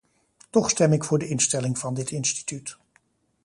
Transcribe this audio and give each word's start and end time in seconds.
Toch 0.49 0.69
stem 0.69 0.93
ik 0.93 1.03
voor 1.03 1.19
de 1.19 1.27
instelling 1.27 1.77
van 1.79 1.93
dit 1.93 2.11
instituut. 2.11 2.77